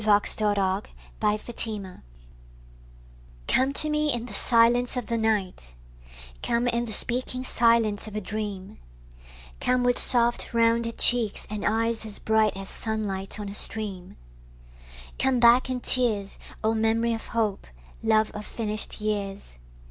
[0.03, 0.55] Christina
[1.21, 2.01] Rossetti Echo
[3.47, 5.75] COME to me in the silence of the night;
[6.41, 8.79] Come in the speaking silence of a dream;
[9.59, 14.17] Come with soft rounded cheeks and eyes as bright As sunlight on a stream;
[15.19, 17.67] Come back in tears, O memory of hope,
[18.01, 19.59] love of finished years.